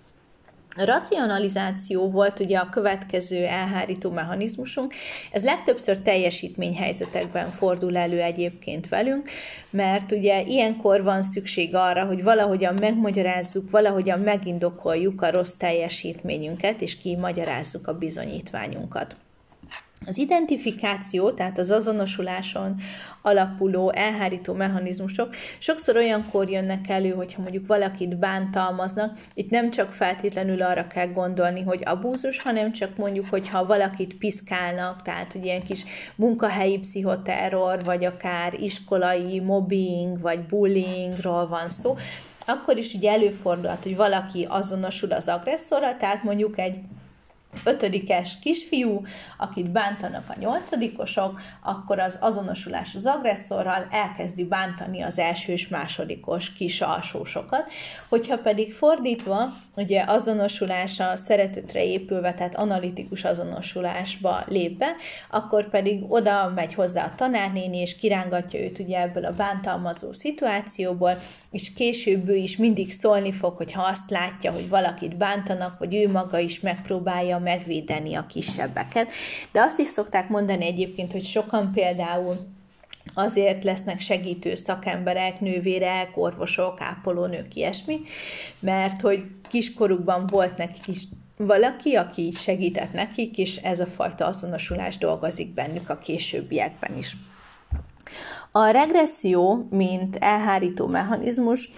A 0.79 0.85
racionalizáció 0.85 2.09
volt 2.09 2.39
ugye 2.39 2.57
a 2.57 2.69
következő 2.69 3.45
elhárító 3.45 4.11
mechanizmusunk. 4.11 4.93
Ez 5.31 5.43
legtöbbször 5.43 5.97
teljesítményhelyzetekben 5.97 7.51
fordul 7.51 7.97
elő 7.97 8.21
egyébként 8.21 8.89
velünk, 8.89 9.29
mert 9.69 10.11
ugye 10.11 10.41
ilyenkor 10.41 11.03
van 11.03 11.23
szükség 11.23 11.75
arra, 11.75 12.05
hogy 12.05 12.23
valahogyan 12.23 12.75
megmagyarázzuk, 12.79 13.69
valahogyan 13.69 14.19
megindokoljuk 14.19 15.21
a 15.21 15.31
rossz 15.31 15.53
teljesítményünket, 15.53 16.81
és 16.81 16.97
kimagyarázzuk 16.97 17.87
a 17.87 17.97
bizonyítványunkat. 17.97 19.15
Az 20.05 20.17
identifikáció, 20.17 21.31
tehát 21.31 21.57
az 21.57 21.71
azonosuláson 21.71 22.75
alapuló 23.21 23.91
elhárító 23.91 24.53
mechanizmusok 24.53 25.35
sokszor 25.57 25.95
olyankor 25.95 26.49
jönnek 26.49 26.89
elő, 26.89 27.09
hogyha 27.09 27.41
mondjuk 27.41 27.67
valakit 27.67 28.17
bántalmaznak, 28.17 29.17
itt 29.33 29.49
nem 29.49 29.71
csak 29.71 29.91
feltétlenül 29.91 30.61
arra 30.61 30.87
kell 30.87 31.07
gondolni, 31.07 31.61
hogy 31.61 31.81
abúzus, 31.85 32.41
hanem 32.41 32.71
csak 32.71 32.97
mondjuk, 32.97 33.25
hogyha 33.29 33.65
valakit 33.65 34.17
piszkálnak, 34.17 35.01
tehát 35.01 35.31
hogy 35.31 35.45
ilyen 35.45 35.63
kis 35.63 35.83
munkahelyi 36.15 36.77
pszichoterror, 36.79 37.83
vagy 37.83 38.05
akár 38.05 38.53
iskolai 38.53 39.39
mobbing, 39.39 40.21
vagy 40.21 40.45
bullyingról 40.45 41.47
van 41.47 41.69
szó, 41.69 41.97
akkor 42.45 42.77
is 42.77 42.93
ugye 42.93 43.11
előfordulhat, 43.11 43.83
hogy 43.83 43.95
valaki 43.95 44.45
azonosul 44.49 45.11
az 45.11 45.27
agresszorral, 45.27 45.97
tehát 45.97 46.23
mondjuk 46.23 46.59
egy 46.59 46.75
ötödikes 47.63 48.39
kisfiú, 48.41 49.05
akit 49.37 49.71
bántanak 49.71 50.23
a 50.27 50.39
nyolcadikosok, 50.39 51.39
akkor 51.61 51.99
az 51.99 52.17
azonosulás 52.21 52.95
az 52.95 53.05
agresszorral 53.05 53.87
elkezdi 53.91 54.43
bántani 54.43 55.01
az 55.01 55.17
első 55.19 55.51
és 55.51 55.67
másodikos 55.67 56.53
kis 56.53 56.81
alsósokat. 56.81 57.69
Hogyha 58.09 58.37
pedig 58.37 58.73
fordítva, 58.73 59.53
ugye 59.75 60.03
azonosulás 60.07 60.99
a 60.99 61.17
szeretetre 61.17 61.85
épülve, 61.85 62.33
tehát 62.33 62.55
analitikus 62.55 63.23
azonosulásba 63.23 64.43
lép 64.47 64.77
be, 64.77 64.95
akkor 65.29 65.69
pedig 65.69 66.03
oda 66.07 66.51
megy 66.55 66.73
hozzá 66.73 67.05
a 67.05 67.15
tanárnéni, 67.15 67.77
és 67.77 67.95
kirángatja 67.95 68.59
őt 68.59 68.79
ugye 68.79 69.01
ebből 69.01 69.25
a 69.25 69.31
bántalmazó 69.31 70.13
szituációból, 70.13 71.17
és 71.57 71.73
később 71.73 72.27
ő 72.27 72.35
is 72.35 72.57
mindig 72.57 72.93
szólni 72.93 73.31
fog, 73.31 73.57
hogyha 73.57 73.83
azt 73.83 74.09
látja, 74.09 74.51
hogy 74.51 74.69
valakit 74.69 75.17
bántanak, 75.17 75.79
vagy 75.79 75.95
ő 75.95 76.11
maga 76.11 76.39
is 76.39 76.59
megpróbálja 76.59 77.39
megvédeni 77.39 78.15
a 78.15 78.25
kisebbeket. 78.25 79.11
De 79.51 79.61
azt 79.61 79.79
is 79.79 79.87
szokták 79.87 80.29
mondani 80.29 80.65
egyébként, 80.65 81.11
hogy 81.11 81.25
sokan 81.25 81.71
például 81.73 82.35
azért 83.13 83.63
lesznek 83.63 83.99
segítő 83.99 84.55
szakemberek, 84.55 85.39
nővérek, 85.39 86.09
orvosok, 86.13 86.81
ápolónők, 86.81 87.55
ilyesmi, 87.55 87.99
mert 88.59 89.01
hogy 89.01 89.23
kiskorukban 89.49 90.27
volt 90.27 90.57
nekik 90.57 90.87
is 90.87 91.01
valaki, 91.37 91.95
aki 91.95 92.31
segített 92.31 92.93
nekik, 92.93 93.37
és 93.37 93.55
ez 93.55 93.79
a 93.79 93.85
fajta 93.85 94.25
azonosulás 94.25 94.97
dolgozik 94.97 95.53
bennük 95.53 95.89
a 95.89 95.97
későbbiekben 95.97 96.97
is. 96.97 97.15
A 98.57 98.69
regresszió, 98.71 99.67
mint 99.69 100.15
elhárító 100.15 100.87
mechanizmus, 100.87 101.69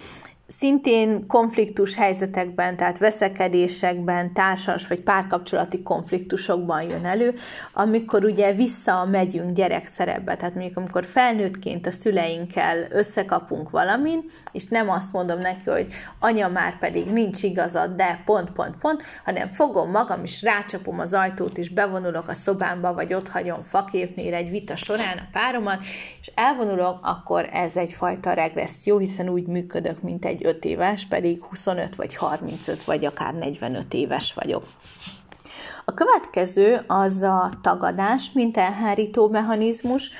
szintén 0.50 1.26
konfliktus 1.26 1.96
helyzetekben, 1.96 2.76
tehát 2.76 2.98
veszekedésekben, 2.98 4.32
társas 4.32 4.86
vagy 4.86 5.00
párkapcsolati 5.00 5.82
konfliktusokban 5.82 6.82
jön 6.82 7.04
elő, 7.04 7.34
amikor 7.72 8.24
ugye 8.24 8.52
visszamegyünk 8.52 9.52
gyerekszerepbe, 9.52 10.36
tehát 10.36 10.54
mondjuk 10.54 10.76
amikor 10.76 11.04
felnőttként 11.04 11.86
a 11.86 11.92
szüleinkkel 11.92 12.86
összekapunk 12.90 13.70
valamin, 13.70 14.24
és 14.52 14.66
nem 14.66 14.88
azt 14.90 15.12
mondom 15.12 15.38
neki, 15.38 15.70
hogy 15.70 15.86
anya 16.18 16.48
már 16.48 16.78
pedig 16.78 17.12
nincs 17.12 17.42
igazad, 17.42 17.96
de 17.96 18.22
pont, 18.24 18.50
pont, 18.50 18.76
pont, 18.76 19.02
hanem 19.24 19.48
fogom 19.48 19.90
magam, 19.90 20.24
és 20.24 20.42
rácsapom 20.42 20.98
az 20.98 21.14
ajtót, 21.14 21.58
és 21.58 21.68
bevonulok 21.68 22.28
a 22.28 22.34
szobámba, 22.34 22.94
vagy 22.94 23.14
ott 23.14 23.28
hagyom 23.28 23.64
faképnél 23.68 24.34
egy 24.34 24.50
vita 24.50 24.76
során 24.76 25.18
a 25.18 25.28
páromat, 25.32 25.80
és 26.20 26.30
elvonulok, 26.34 26.98
akkor 27.02 27.48
ez 27.52 27.76
egyfajta 27.76 28.32
regresszió, 28.32 28.98
hiszen 28.98 29.28
úgy 29.28 29.46
működök, 29.46 30.02
mint 30.02 30.24
egy 30.24 30.39
5 30.44 30.64
éves, 30.64 31.06
pedig 31.06 31.42
25 31.42 31.96
vagy 31.96 32.14
35 32.14 32.84
vagy 32.84 33.04
akár 33.04 33.34
45 33.34 33.94
éves 33.94 34.34
vagyok. 34.34 34.66
A 35.84 35.94
következő 35.94 36.84
az 36.86 37.22
a 37.22 37.50
tagadás, 37.62 38.32
mint 38.32 38.56
elhárító 38.56 39.28
mechanizmus. 39.28 40.10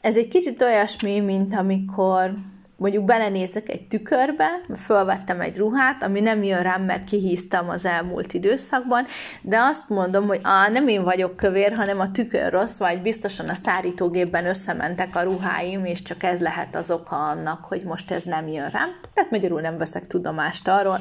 Ez 0.00 0.16
egy 0.16 0.28
kicsit 0.28 0.62
olyasmi, 0.62 1.20
mint 1.20 1.54
amikor 1.54 2.34
mondjuk 2.78 3.04
belenézek 3.04 3.68
egy 3.68 3.88
tükörbe, 3.88 4.48
fölvettem 4.76 5.40
egy 5.40 5.56
ruhát, 5.56 6.02
ami 6.02 6.20
nem 6.20 6.42
jön 6.42 6.62
rám, 6.62 6.82
mert 6.82 7.04
kihíztam 7.04 7.68
az 7.68 7.84
elmúlt 7.84 8.32
időszakban, 8.32 9.06
de 9.40 9.58
azt 9.58 9.88
mondom, 9.88 10.26
hogy 10.26 10.40
á, 10.42 10.68
nem 10.68 10.88
én 10.88 11.02
vagyok 11.02 11.36
kövér, 11.36 11.74
hanem 11.74 12.00
a 12.00 12.12
tükör 12.12 12.52
rossz, 12.52 12.78
vagy 12.78 13.02
biztosan 13.02 13.48
a 13.48 13.54
szárítógépben 13.54 14.46
összementek 14.46 15.16
a 15.16 15.22
ruháim, 15.22 15.84
és 15.84 16.02
csak 16.02 16.22
ez 16.22 16.40
lehet 16.40 16.76
az 16.76 16.90
oka 16.90 17.28
annak, 17.28 17.64
hogy 17.64 17.82
most 17.82 18.10
ez 18.10 18.24
nem 18.24 18.48
jön 18.48 18.70
rám. 18.70 18.96
Tehát 19.14 19.30
magyarul 19.30 19.60
nem 19.60 19.78
veszek 19.78 20.06
tudomást 20.06 20.68
arról, 20.68 20.98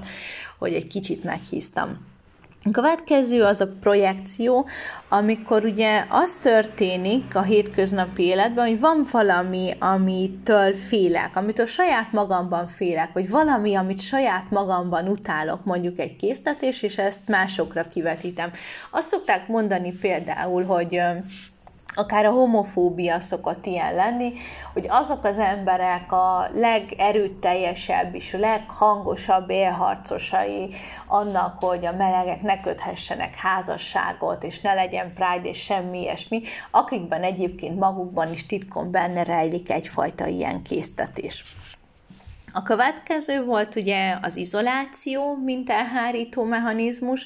hogy 0.58 0.74
egy 0.74 0.88
kicsit 0.88 1.24
meghíztam. 1.24 2.17
Következő 2.72 3.44
az 3.44 3.62
a 3.62 3.68
projekció, 3.82 4.68
amikor 5.10 5.66
ugye 5.66 6.06
az 6.10 6.36
történik 6.36 7.36
a 7.36 7.42
hétköznapi 7.42 8.24
életben, 8.24 8.68
hogy 8.68 8.80
van 8.80 9.08
valami, 9.12 9.76
amitől 9.80 10.76
félek, 10.76 11.36
amitől 11.36 11.66
saját 11.66 12.12
magamban 12.12 12.68
félek, 12.68 13.14
vagy 13.14 13.30
valami, 13.30 13.76
amit 13.76 14.02
saját 14.02 14.50
magamban 14.50 15.08
utálok, 15.08 15.66
mondjuk 15.66 16.00
egy 16.00 16.16
késztetés, 16.16 16.82
és 16.82 16.98
ezt 16.98 17.28
másokra 17.28 17.88
kivetítem. 17.88 18.52
Azt 18.92 19.08
szokták 19.08 19.48
mondani 19.48 19.94
például, 20.02 20.64
hogy 20.64 21.00
akár 21.98 22.26
a 22.26 22.32
homofóbia 22.32 23.20
szokott 23.20 23.66
ilyen 23.66 23.96
lenni, 23.96 24.34
hogy 24.74 24.86
azok 24.90 25.24
az 25.24 25.40
emberek 25.40 26.12
a 26.12 26.50
legerőteljesebb 26.54 28.16
és 28.16 28.34
a 28.34 28.38
leghangosabb 28.38 29.50
élharcosai 29.50 30.74
annak, 31.08 31.64
hogy 31.64 31.86
a 31.86 31.96
melegek 31.96 32.42
ne 32.42 32.60
köthessenek 32.60 33.36
házasságot, 33.36 34.44
és 34.44 34.62
ne 34.62 34.74
legyen 34.74 35.14
pride 35.14 35.50
és 35.50 35.64
semmi 35.64 36.02
ilyesmi, 36.02 36.42
akikben 36.72 37.24
egyébként 37.24 37.80
magukban 37.80 38.32
is 38.32 38.46
titkon 38.46 38.92
benne 38.92 39.24
rejlik 39.24 39.70
egyfajta 39.70 40.26
ilyen 40.26 40.62
késztetés. 40.62 41.44
A 42.54 42.64
következő 42.64 43.44
volt 43.44 43.76
ugye 43.76 44.18
az 44.22 44.36
izoláció, 44.36 45.36
mint 45.36 45.70
elhárító 45.70 46.44
mechanizmus. 46.44 47.26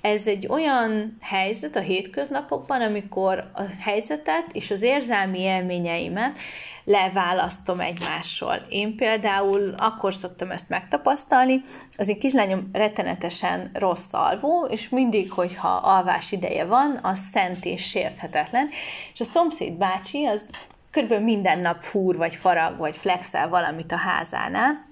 Ez 0.00 0.26
egy 0.26 0.46
olyan 0.46 1.18
helyzet 1.20 1.76
a 1.76 1.80
hétköznapokban, 1.80 2.80
amikor 2.80 3.50
a 3.54 3.62
helyzetet 3.80 4.44
és 4.52 4.70
az 4.70 4.82
érzelmi 4.82 5.40
élményeimet 5.40 6.38
leválasztom 6.84 7.80
egymásról. 7.80 8.66
Én 8.68 8.96
például 8.96 9.74
akkor 9.76 10.14
szoktam 10.14 10.50
ezt 10.50 10.68
megtapasztalni, 10.68 11.62
az 11.96 12.08
én 12.08 12.18
kislányom 12.18 12.68
rettenetesen 12.72 13.70
rossz 13.74 14.12
alvó, 14.12 14.66
és 14.70 14.88
mindig, 14.88 15.32
hogyha 15.32 15.68
alvás 15.68 16.32
ideje 16.32 16.64
van, 16.64 16.98
az 17.02 17.18
szent 17.18 17.64
és 17.64 17.88
sérthetetlen, 17.88 18.68
és 19.12 19.20
a 19.20 19.24
szomszéd 19.24 19.72
bácsi 19.72 20.24
az 20.24 20.50
körülbelül 20.98 21.34
minden 21.34 21.58
nap 21.58 21.82
fúr, 21.82 22.16
vagy 22.16 22.34
farag, 22.34 22.78
vagy 22.78 22.96
flexel 22.96 23.48
valamit 23.48 23.92
a 23.92 23.96
házánál, 23.96 24.86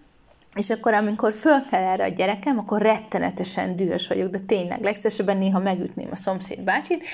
és 0.54 0.70
akkor, 0.70 0.94
amikor 0.94 1.32
föl 1.32 1.64
kell 1.70 1.82
erre 1.82 2.04
a 2.04 2.08
gyerekem, 2.08 2.58
akkor 2.58 2.82
rettenetesen 2.82 3.76
dühös 3.76 4.08
vagyok, 4.08 4.30
de 4.30 4.38
tényleg, 4.46 4.82
legszívesebben 4.82 5.36
néha 5.36 5.58
megütném 5.58 6.08
a 6.10 6.16
szomszéd 6.16 6.60
bácsit, 6.60 7.04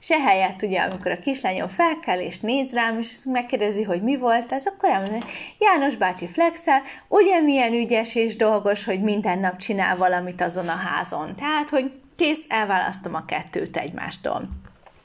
és 0.00 0.10
ehelyett 0.10 0.62
ugye, 0.62 0.80
amikor 0.80 1.10
a 1.10 1.18
kislányom 1.18 1.68
felkel 1.68 2.20
és 2.20 2.40
néz 2.40 2.72
rám, 2.72 2.98
és 2.98 3.16
megkérdezi, 3.24 3.82
hogy 3.82 4.02
mi 4.02 4.16
volt 4.16 4.52
ez, 4.52 4.66
akkor 4.66 4.88
elmondja, 4.88 5.28
János 5.58 5.96
bácsi 5.96 6.26
flexel, 6.26 6.82
ugye 7.08 7.40
milyen 7.40 7.72
ügyes 7.72 8.14
és 8.14 8.36
dolgos, 8.36 8.84
hogy 8.84 9.02
minden 9.02 9.38
nap 9.38 9.56
csinál 9.56 9.96
valamit 9.96 10.40
azon 10.40 10.68
a 10.68 10.76
házon. 10.76 11.34
Tehát, 11.36 11.70
hogy 11.70 11.92
kész, 12.16 12.44
elválasztom 12.48 13.14
a 13.14 13.24
kettőt 13.24 13.76
egymástól. 13.76 14.48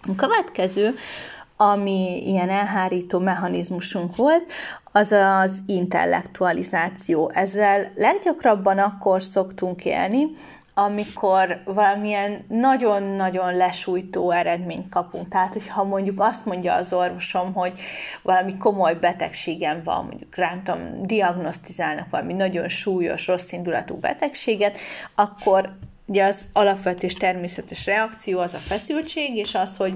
A 0.08 0.16
következő, 0.16 0.96
ami 1.62 2.28
ilyen 2.28 2.50
elhárító 2.50 3.20
mechanizmusunk 3.20 4.16
volt, 4.16 4.52
az 4.92 5.12
az 5.12 5.60
intellektualizáció. 5.66 7.32
Ezzel 7.34 7.92
leggyakrabban 7.96 8.78
akkor 8.78 9.24
szoktunk 9.24 9.86
élni, 9.86 10.28
amikor 10.74 11.62
valamilyen 11.66 12.46
nagyon-nagyon 12.48 13.56
lesújtó 13.56 14.32
eredményt 14.32 14.90
kapunk. 14.90 15.28
Tehát, 15.28 15.54
hogyha 15.54 15.84
mondjuk 15.84 16.20
azt 16.20 16.46
mondja 16.46 16.74
az 16.74 16.94
orvosom, 16.94 17.54
hogy 17.54 17.74
valami 18.22 18.58
komoly 18.58 18.96
betegségem 18.96 19.82
van, 19.84 20.06
mondjuk 20.06 20.36
rám 20.36 20.64
tudom, 20.64 21.04
diagnosztizálnak 21.04 22.10
valami 22.10 22.34
nagyon 22.34 22.70
súlyos, 22.70 23.28
rossz 23.28 23.52
indulatú 23.52 23.96
betegséget, 23.96 24.78
akkor 25.16 25.70
ugye 26.06 26.26
az 26.26 26.46
alapvető 26.54 27.08
és 27.08 27.14
természetes 27.14 27.86
reakció 27.86 28.40
az 28.40 28.54
a 28.54 28.58
feszültség, 28.58 29.36
és 29.36 29.56
az, 29.56 29.78
hogy 29.78 29.94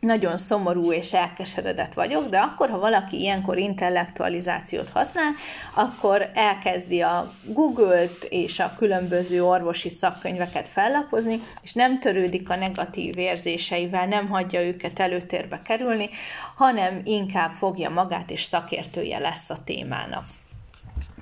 nagyon 0.00 0.38
szomorú 0.38 0.92
és 0.92 1.12
elkeseredett 1.12 1.94
vagyok, 1.94 2.28
de 2.28 2.38
akkor, 2.38 2.70
ha 2.70 2.78
valaki 2.78 3.20
ilyenkor 3.20 3.58
intellektualizációt 3.58 4.88
használ, 4.88 5.32
akkor 5.74 6.30
elkezdi 6.34 7.00
a 7.00 7.32
Google-t 7.44 8.26
és 8.28 8.58
a 8.58 8.74
különböző 8.78 9.44
orvosi 9.44 9.88
szakkönyveket 9.88 10.68
fellapozni, 10.68 11.42
és 11.62 11.72
nem 11.72 12.00
törődik 12.00 12.50
a 12.50 12.56
negatív 12.56 13.18
érzéseivel, 13.18 14.06
nem 14.06 14.28
hagyja 14.28 14.66
őket 14.66 14.98
előtérbe 14.98 15.60
kerülni, 15.64 16.10
hanem 16.56 17.00
inkább 17.04 17.52
fogja 17.52 17.90
magát 17.90 18.30
és 18.30 18.42
szakértője 18.42 19.18
lesz 19.18 19.50
a 19.50 19.64
témának. 19.64 20.22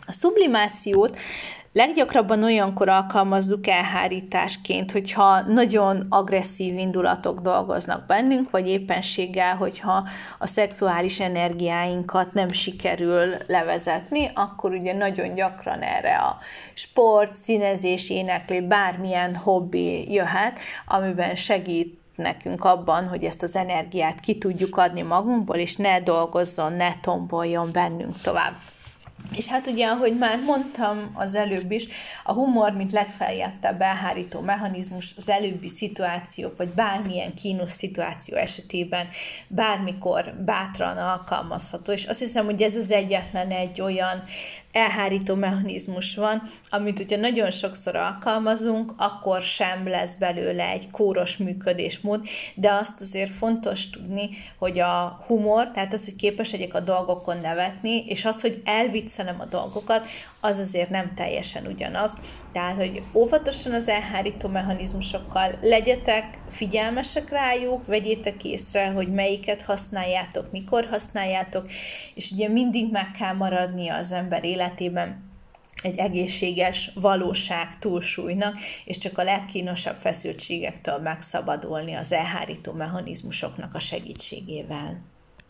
A 0.06 0.12
sublimációt 0.12 1.18
Leggyakrabban 1.72 2.44
olyankor 2.44 2.88
alkalmazzuk 2.88 3.66
elhárításként, 3.66 4.92
hogyha 4.92 5.40
nagyon 5.40 6.06
agresszív 6.08 6.78
indulatok 6.78 7.40
dolgoznak 7.40 8.06
bennünk, 8.06 8.50
vagy 8.50 8.68
éppenséggel, 8.68 9.56
hogyha 9.56 10.08
a 10.38 10.46
szexuális 10.46 11.20
energiáinkat 11.20 12.32
nem 12.32 12.52
sikerül 12.52 13.34
levezetni, 13.46 14.30
akkor 14.34 14.72
ugye 14.72 14.92
nagyon 14.92 15.34
gyakran 15.34 15.80
erre 15.80 16.16
a 16.16 16.38
sport, 16.74 17.34
színezés, 17.34 18.10
éneklés, 18.10 18.62
bármilyen 18.62 19.36
hobbi 19.36 20.12
jöhet, 20.12 20.60
amiben 20.86 21.34
segít 21.34 21.98
nekünk 22.14 22.64
abban, 22.64 23.08
hogy 23.08 23.24
ezt 23.24 23.42
az 23.42 23.56
energiát 23.56 24.20
ki 24.20 24.38
tudjuk 24.38 24.76
adni 24.76 25.02
magunkból, 25.02 25.56
és 25.56 25.76
ne 25.76 26.00
dolgozzon, 26.00 26.72
ne 26.72 27.00
tomboljon 27.00 27.68
bennünk 27.72 28.20
tovább. 28.20 28.52
És 29.36 29.46
hát 29.46 29.66
ugye, 29.66 29.86
ahogy 29.86 30.18
már 30.18 30.38
mondtam 30.40 31.10
az 31.14 31.34
előbb 31.34 31.70
is, 31.70 31.86
a 32.24 32.32
humor, 32.32 32.72
mint 32.72 32.92
legfeljettebb 32.92 33.80
elhárító 33.80 34.40
mechanizmus 34.40 35.12
az 35.16 35.28
előbbi 35.28 35.68
szituációk, 35.68 36.56
vagy 36.56 36.68
bármilyen 36.68 37.34
kínos 37.34 37.72
szituáció 37.72 38.36
esetében 38.36 39.08
bármikor 39.48 40.34
bátran 40.44 40.96
alkalmazható, 40.96 41.92
és 41.92 42.04
azt 42.04 42.18
hiszem, 42.18 42.44
hogy 42.44 42.62
ez 42.62 42.76
az 42.76 42.90
egyetlen 42.90 43.50
egy 43.50 43.80
olyan 43.80 44.22
elhárító 44.72 45.34
mechanizmus 45.34 46.14
van, 46.14 46.42
amit 46.70 46.96
hogyha 46.96 47.16
nagyon 47.16 47.50
sokszor 47.50 47.96
alkalmazunk, 47.96 48.92
akkor 48.96 49.42
sem 49.42 49.88
lesz 49.88 50.14
belőle 50.14 50.68
egy 50.68 50.90
kóros 50.90 51.36
működésmód, 51.36 52.20
de 52.54 52.72
azt 52.72 53.00
azért 53.00 53.30
fontos 53.30 53.90
tudni, 53.90 54.28
hogy 54.58 54.78
a 54.78 55.24
humor, 55.26 55.70
tehát 55.70 55.92
az, 55.92 56.04
hogy 56.04 56.16
képes 56.16 56.52
legyek 56.52 56.74
a 56.74 56.80
dolgokon 56.80 57.36
nevetni, 57.42 58.04
és 58.06 58.24
az, 58.24 58.40
hogy 58.40 58.60
elviccelem 58.64 59.40
a 59.40 59.44
dolgokat, 59.44 60.06
az 60.40 60.58
azért 60.58 60.90
nem 60.90 61.12
teljesen 61.14 61.66
ugyanaz. 61.66 62.16
Tehát, 62.52 62.76
hogy 62.76 63.02
óvatosan 63.12 63.72
az 63.72 63.88
elhárító 63.88 64.48
mechanizmusokkal 64.48 65.58
legyetek 65.60 66.37
figyelmesek 66.50 67.30
rájuk, 67.30 67.86
vegyétek 67.86 68.44
észre, 68.44 68.86
hogy 68.86 69.12
melyiket 69.12 69.62
használjátok, 69.62 70.52
mikor 70.52 70.86
használjátok, 70.90 71.70
és 72.14 72.30
ugye 72.30 72.48
mindig 72.48 72.90
meg 72.90 73.10
kell 73.10 73.34
maradnia 73.34 73.96
az 73.96 74.12
ember 74.12 74.44
életében 74.44 75.26
egy 75.82 75.98
egészséges 75.98 76.90
valóság 76.94 77.78
túlsúlynak, 77.78 78.54
és 78.84 78.98
csak 78.98 79.18
a 79.18 79.22
legkínosabb 79.22 79.96
feszültségektől 79.96 80.98
megszabadulni 80.98 81.94
az 81.94 82.12
elhárító 82.12 82.72
mechanizmusoknak 82.72 83.74
a 83.74 83.80
segítségével. 83.80 85.16